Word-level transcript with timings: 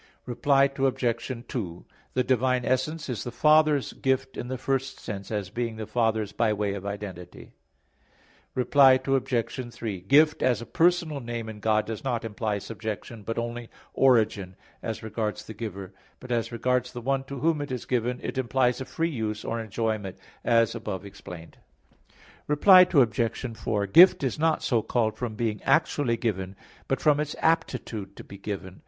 Reply 0.25 0.63
Obj. 0.75 1.45
2: 1.47 1.85
The 2.15 2.23
divine 2.23 2.65
essence 2.65 3.07
is 3.07 3.23
the 3.23 3.29
Father's 3.29 3.93
gift 3.93 4.35
in 4.35 4.47
the 4.47 4.57
first 4.57 4.99
sense, 4.99 5.29
as 5.29 5.51
being 5.51 5.75
the 5.75 5.85
Father's 5.85 6.31
by 6.31 6.53
way 6.53 6.73
of 6.73 6.87
identity. 6.87 7.51
Reply 8.55 8.93
Obj. 8.93 9.71
3: 9.75 10.01
Gift 10.01 10.41
as 10.41 10.59
a 10.59 10.65
personal 10.65 11.19
name 11.19 11.47
in 11.47 11.59
God 11.59 11.85
does 11.85 12.03
not 12.03 12.25
imply 12.25 12.57
subjection, 12.57 13.21
but 13.21 13.37
only 13.37 13.69
origin, 13.93 14.55
as 14.81 15.03
regards 15.03 15.45
the 15.45 15.53
giver; 15.53 15.93
but 16.19 16.31
as 16.31 16.51
regards 16.51 16.91
the 16.93 17.01
one 17.01 17.23
to 17.25 17.37
whom 17.39 17.61
it 17.61 17.71
is 17.71 17.85
given, 17.85 18.19
it 18.23 18.39
implies 18.39 18.81
a 18.81 18.85
free 18.85 19.11
use, 19.11 19.45
or 19.45 19.59
enjoyment, 19.61 20.17
as 20.43 20.73
above 20.73 21.05
explained. 21.05 21.59
Reply 22.47 22.87
Obj. 22.91 23.55
4: 23.55 23.85
Gift 23.85 24.23
is 24.23 24.39
not 24.39 24.63
so 24.63 24.81
called 24.81 25.15
from 25.15 25.35
being 25.35 25.61
actually 25.61 26.17
given, 26.17 26.55
but 26.87 26.99
from 26.99 27.19
its 27.19 27.35
aptitude 27.39 28.15
to 28.15 28.23
be 28.23 28.39
given. 28.39 28.79